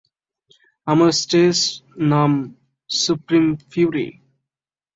আমার 0.87 1.11
স্টেজ 1.13 1.57
নাম 2.11 2.31
Supreme 2.89 3.45
Fury. 3.71 4.07